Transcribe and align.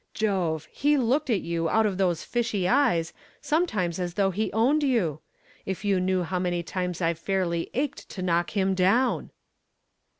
Jove! 0.15 0.65
he 0.71 0.97
looked 0.97 1.29
at 1.29 1.41
you, 1.41 1.69
out 1.69 1.85
of 1.85 1.99
those 1.99 2.23
fishy 2.23 2.67
eyes, 2.67 3.13
sometimes 3.39 3.99
as 3.99 4.15
though 4.15 4.31
he 4.31 4.51
owned 4.51 4.81
you. 4.81 5.19
If 5.63 5.85
you 5.85 5.99
knew 5.99 6.23
how 6.23 6.39
many 6.39 6.63
times 6.63 7.03
I've 7.03 7.19
fairly 7.19 7.69
ached 7.75 8.09
to 8.09 8.23
knock 8.23 8.57
him 8.57 8.73
down!" 8.73 9.29